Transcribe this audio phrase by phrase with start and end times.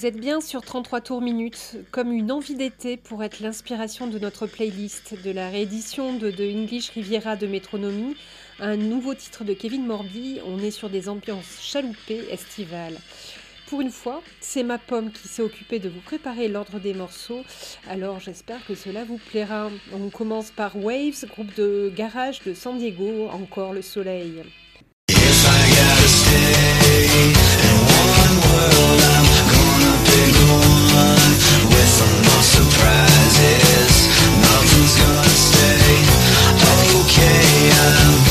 [0.00, 4.18] Vous êtes bien sur 33 tours minutes, comme une envie d'été pour être l'inspiration de
[4.18, 8.16] notre playlist, de la réédition de The English Riviera de Métronomie,
[8.60, 12.96] un nouveau titre de Kevin Morby, on est sur des ambiances chaloupées estivales.
[13.66, 17.44] Pour une fois, c'est ma pomme qui s'est occupée de vous préparer l'ordre des morceaux,
[17.86, 19.68] alors j'espère que cela vous plaira.
[19.92, 24.44] On commence par Waves, groupe de garage de San Diego, encore le soleil.
[29.02, 29.29] I
[32.42, 34.08] surprises
[34.40, 36.04] Nothing's gonna stay
[37.72, 38.29] I'm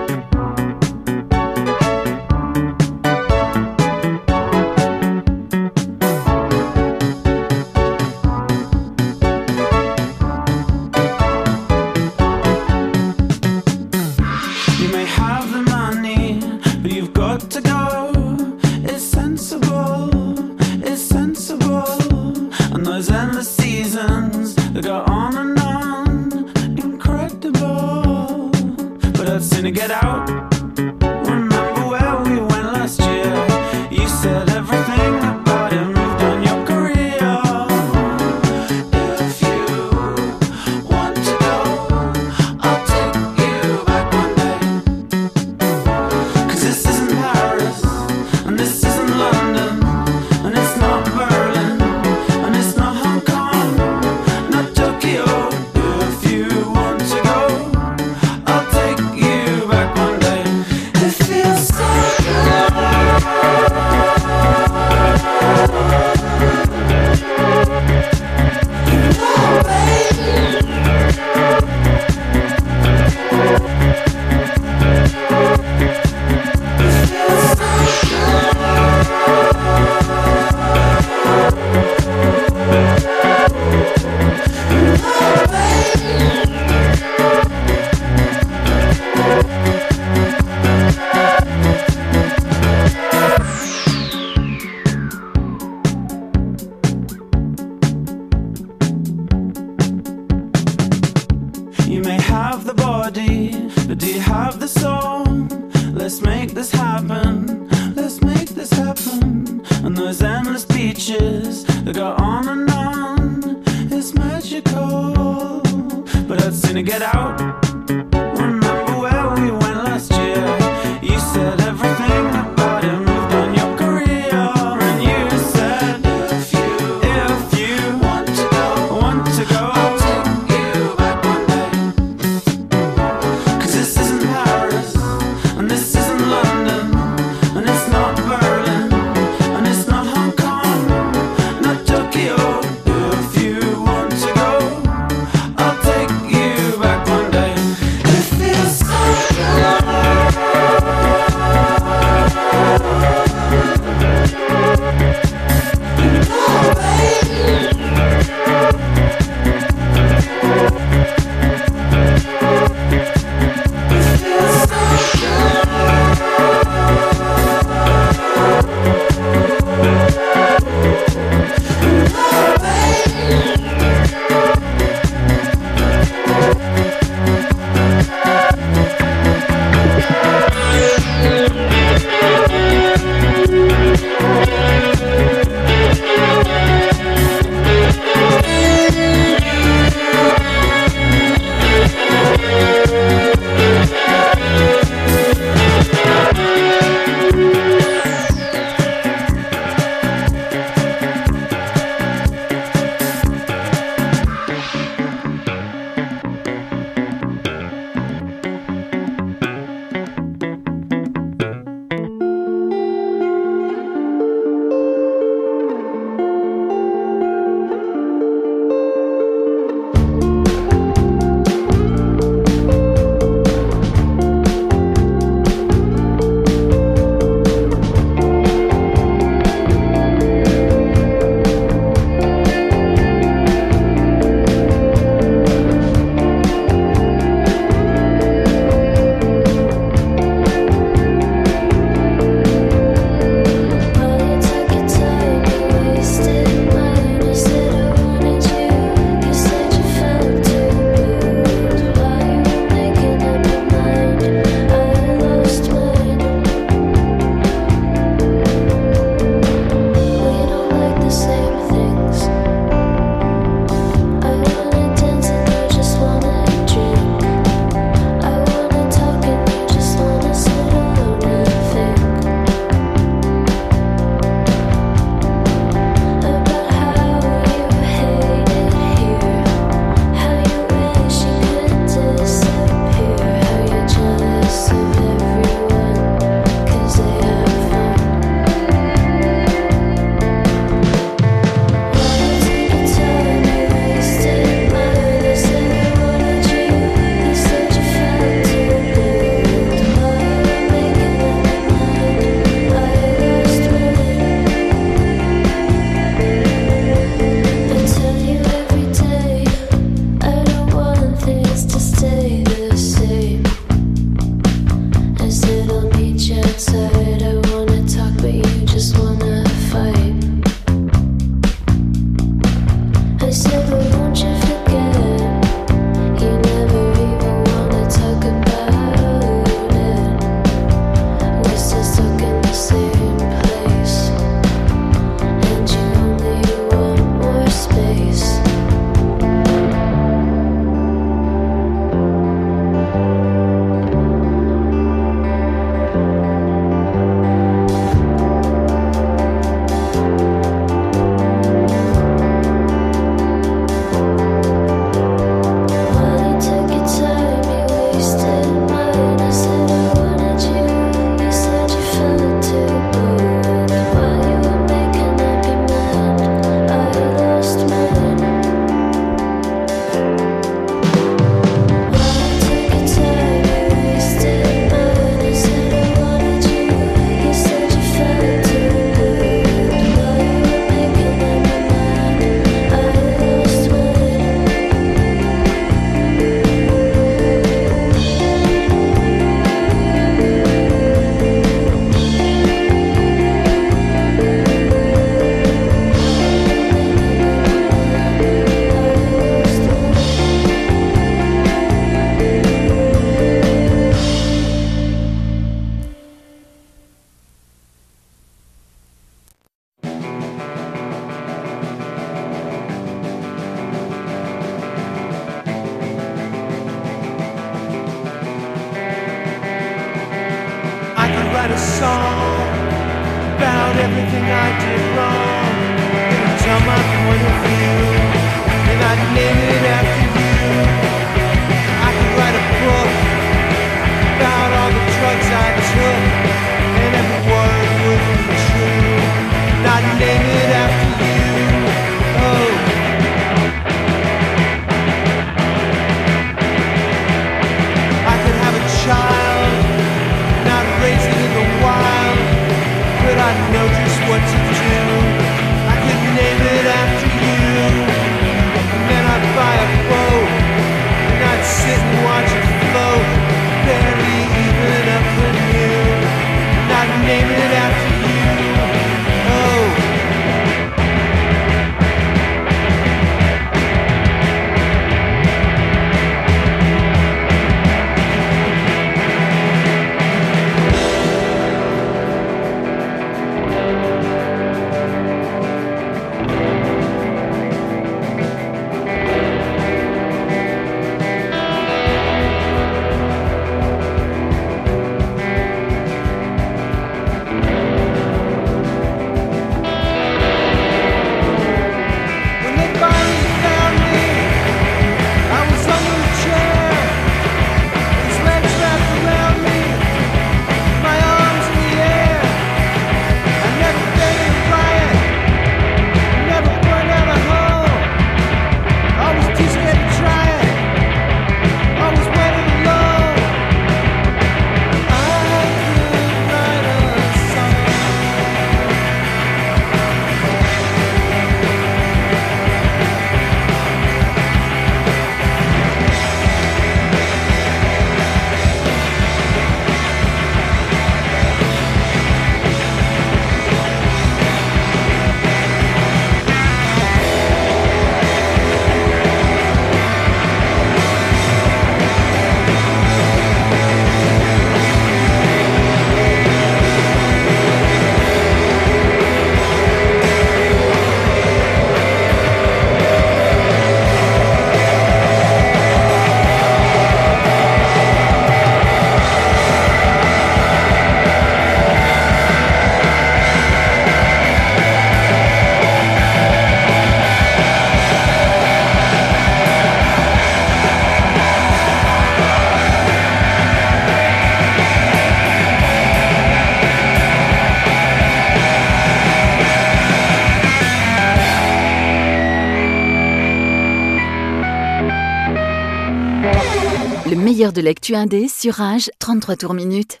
[597.52, 600.00] de l'actu indé sur Rage, 33 tours minutes.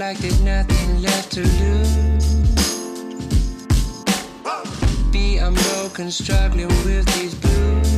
[0.00, 2.34] Like there's nothing left to lose.
[5.12, 7.90] Be unbroken, struggling with these blues.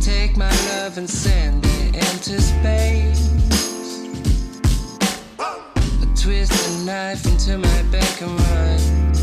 [0.00, 3.30] Take my love and send it into space.
[6.22, 9.13] Twist a knife into my back and run.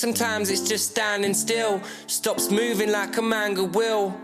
[0.00, 1.80] Sometimes it's just standing still.
[2.06, 4.18] Stops moving like a manga will.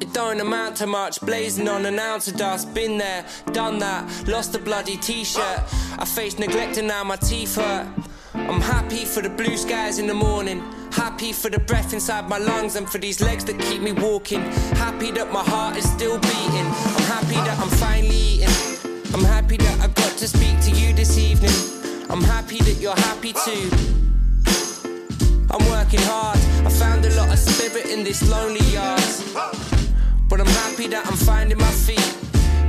[0.00, 2.72] It don't amount to much, blazing on an ounce of dust.
[2.72, 5.60] Been there, done that, lost a bloody t shirt.
[5.98, 7.86] I face neglect and now my teeth hurt.
[8.34, 10.62] I'm happy for the blue skies in the morning.
[10.92, 14.42] Happy for the breath inside my lungs and for these legs that keep me walking.
[14.86, 16.68] Happy that my heart is still beating.
[16.96, 19.14] I'm happy that I'm finally eating.
[19.14, 21.56] I'm happy that I got to speak to you this evening.
[22.08, 23.99] I'm happy that you're happy too.
[25.50, 26.38] I'm working hard.
[26.64, 29.02] I found a lot of spirit in this lonely yard.
[30.28, 32.16] But I'm happy that I'm finding my feet.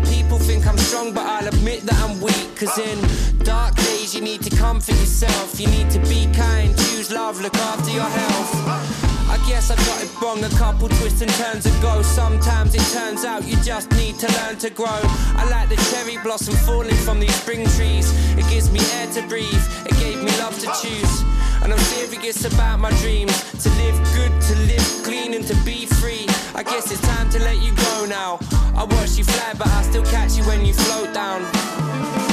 [0.10, 2.56] People think I'm strong, but I'll admit that I'm weak.
[2.58, 2.98] Cause in
[3.44, 5.60] dark days, you need to comfort yourself.
[5.60, 8.92] You need to be kind, choose love, look after your health.
[9.30, 12.02] I guess I got it wrong a couple twists and turns ago.
[12.02, 15.02] Sometimes it turns out you just need to learn to grow.
[15.38, 18.12] I like the cherry blossom falling from these spring trees.
[18.38, 21.24] It gives me air to breathe, it gave me love to choose.
[21.64, 25.86] And I'm serious about my dreams to live good, to live clean, and to be
[25.86, 26.26] free.
[26.56, 28.40] I guess it's time to let you go now.
[28.76, 32.31] I watch you fly, but I still catch you when you float down.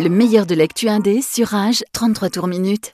[0.00, 2.92] Le meilleur de l'actu indé sur Rage, 33 tours minutes.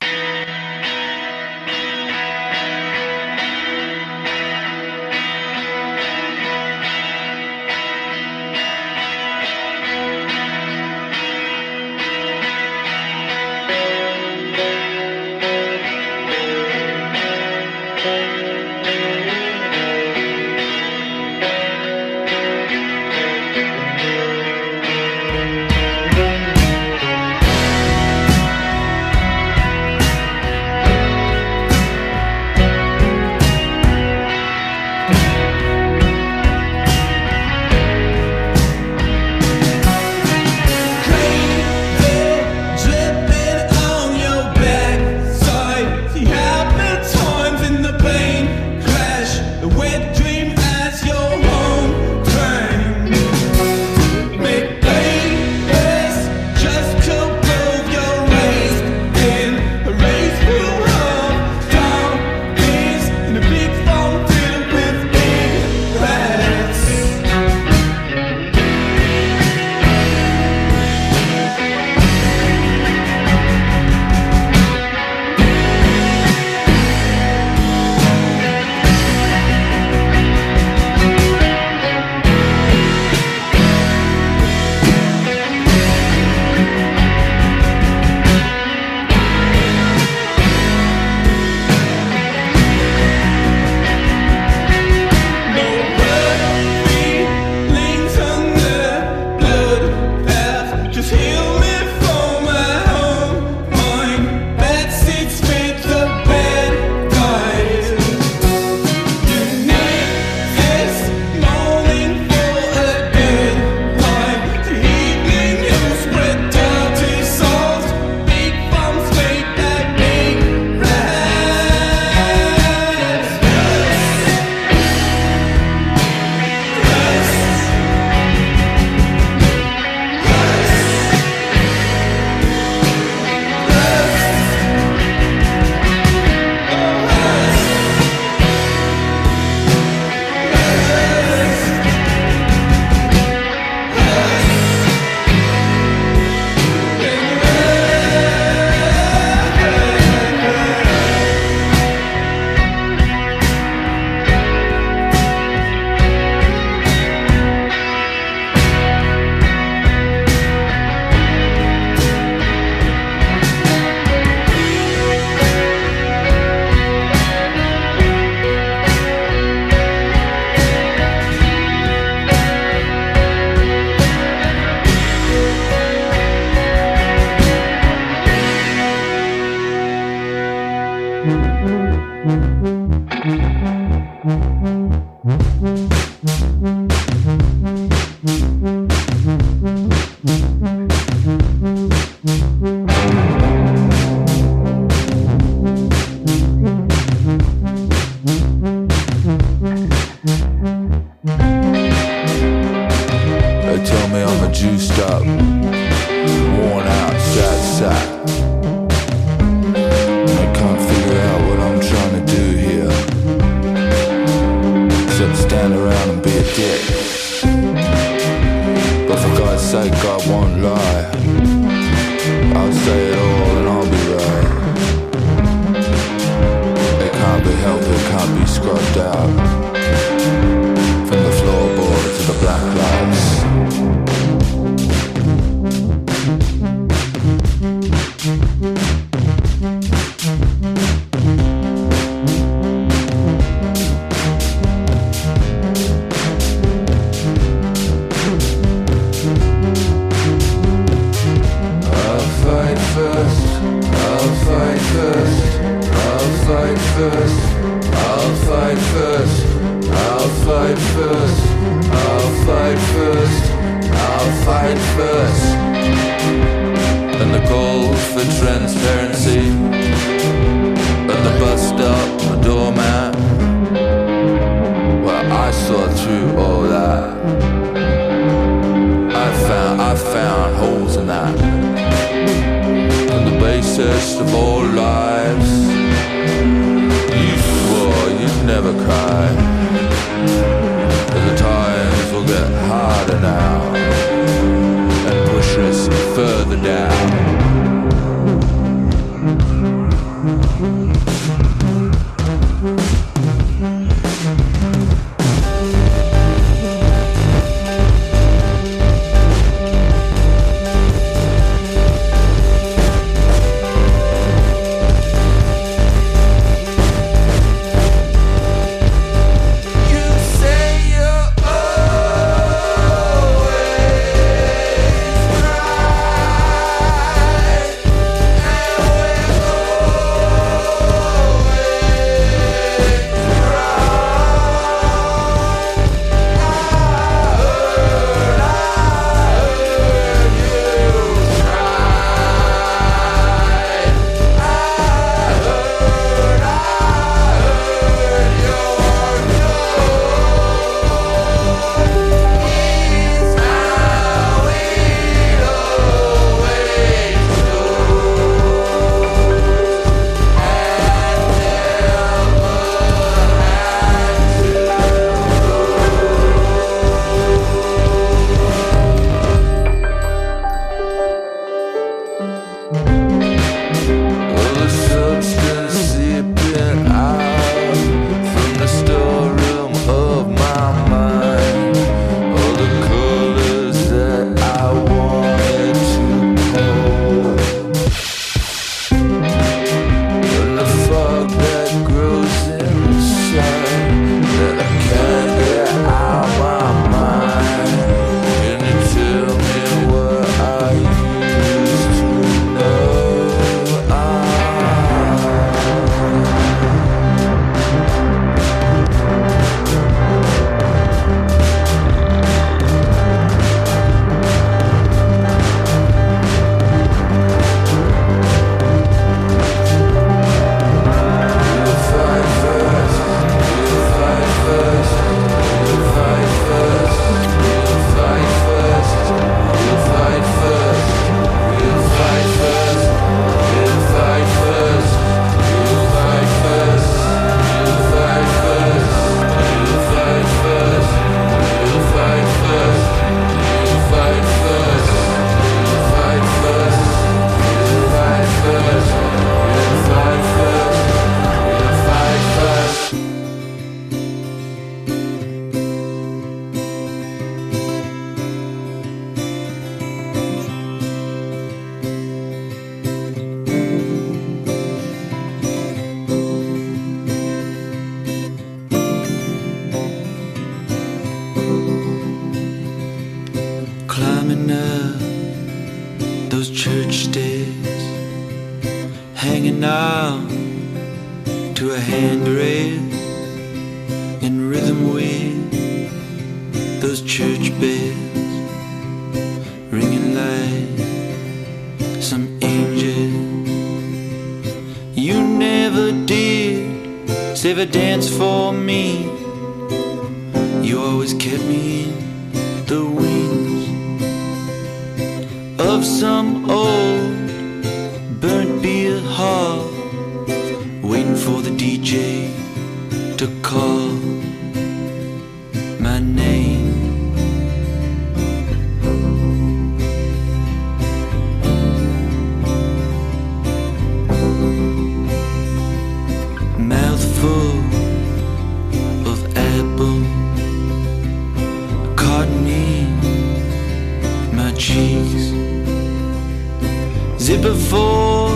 [537.25, 538.29] zipper for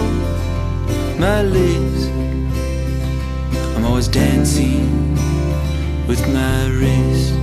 [1.21, 2.07] my lips.
[3.77, 5.15] I'm always dancing
[6.07, 7.35] with my wrist.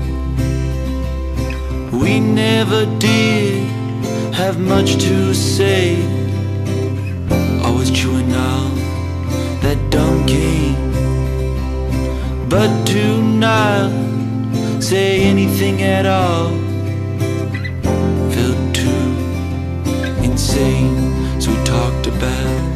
[1.93, 3.61] We never did
[4.33, 6.01] have much to say.
[7.63, 8.75] Always chewing on
[9.61, 10.73] that donkey.
[12.49, 13.91] But do not
[14.81, 16.64] say anything at all.
[21.75, 22.74] talked about.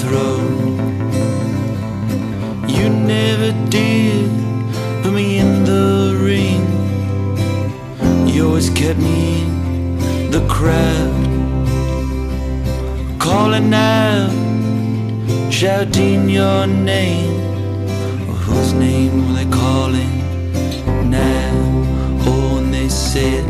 [0.00, 0.78] throne.
[2.68, 4.30] You never did
[5.02, 6.64] put me in the ring.
[8.26, 11.26] You always kept me in the crowd,
[13.18, 14.32] calling out,
[15.52, 17.38] shouting your name.
[18.44, 20.14] Whose name were they calling
[21.10, 21.52] now?
[22.26, 23.49] Oh, and they said.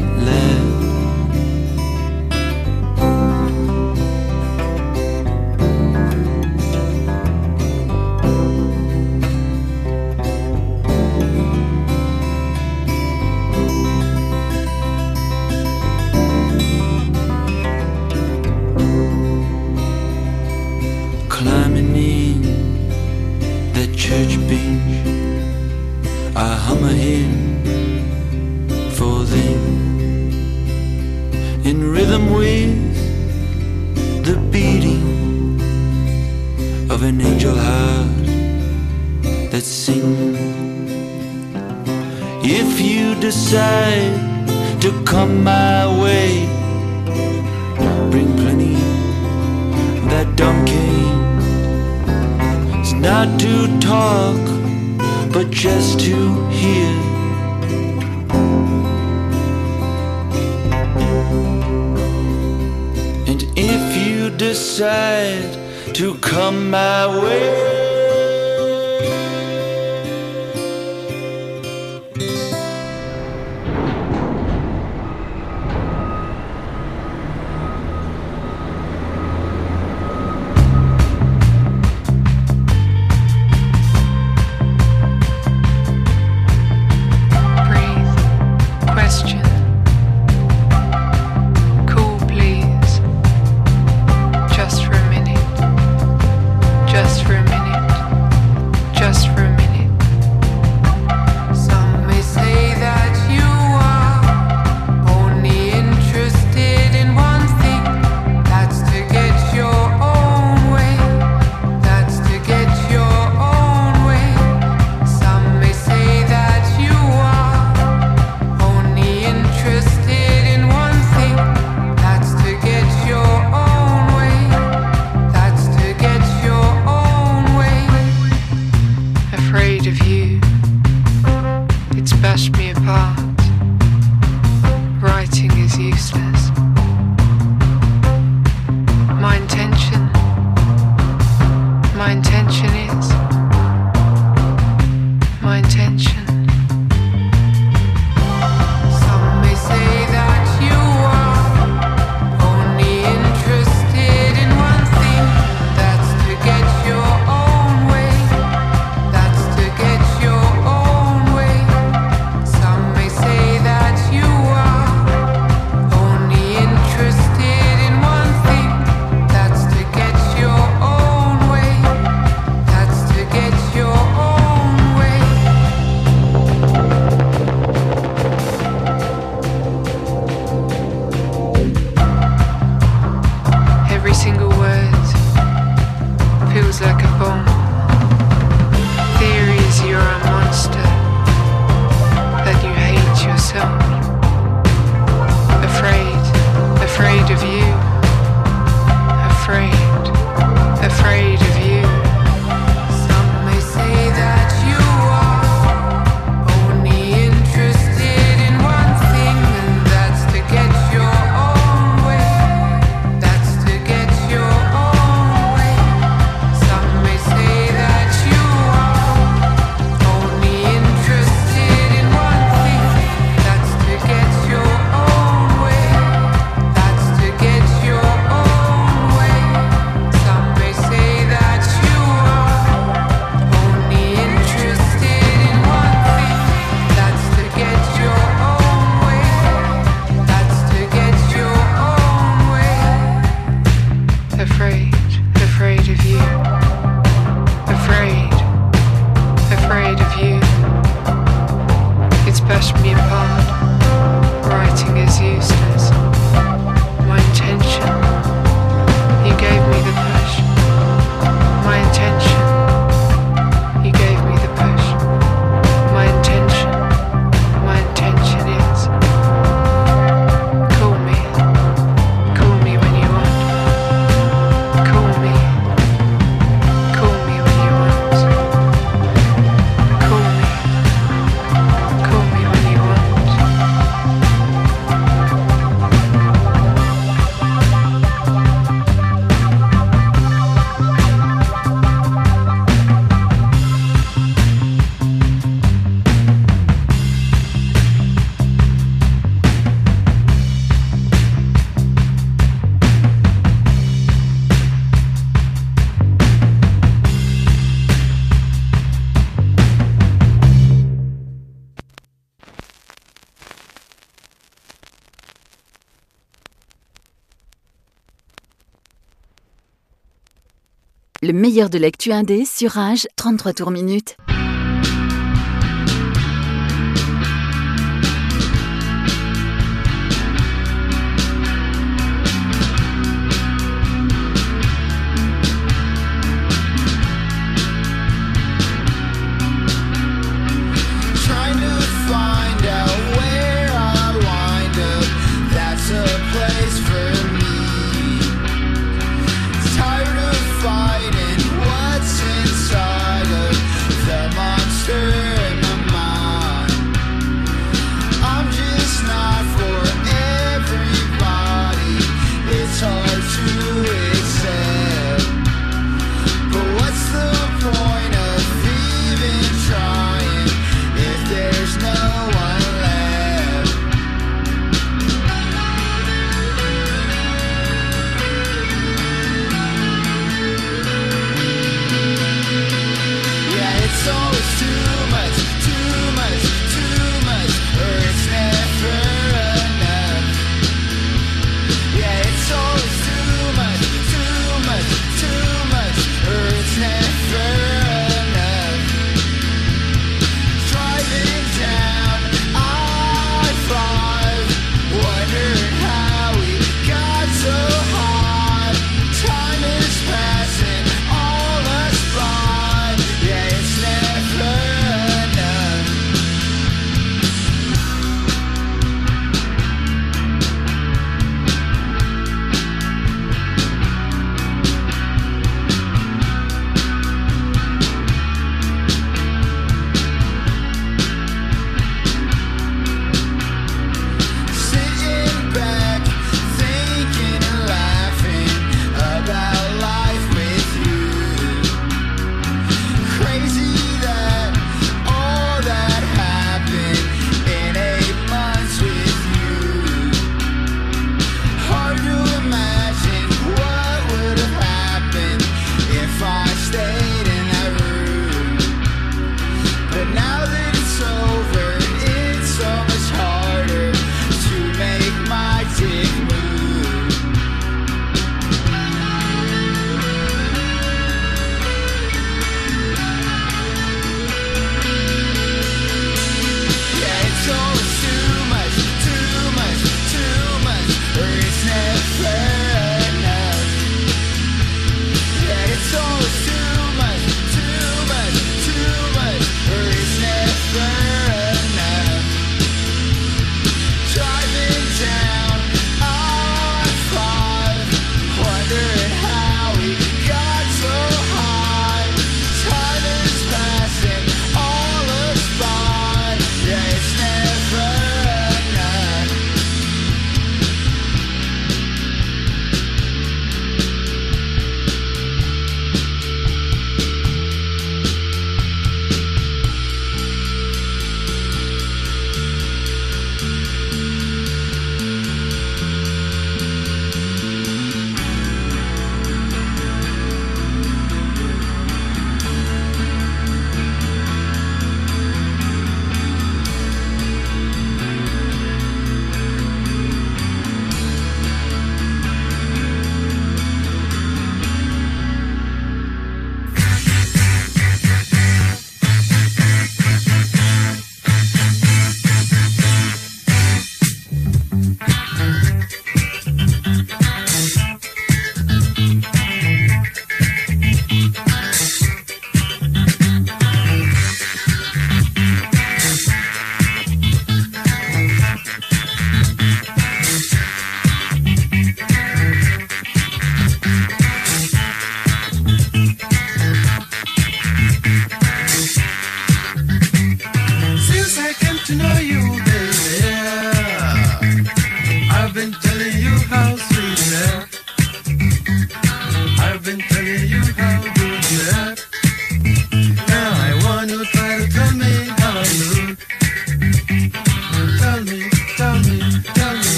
[321.50, 324.16] Meilleur de l'actu indé sur Rage, 33 tours minutes.